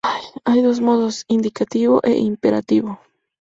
Hay 0.45 0.63
dos 0.63 0.81
modos: 0.81 1.25
indicativo 1.27 1.99
e 2.03 2.13
imperativo. 2.17 2.99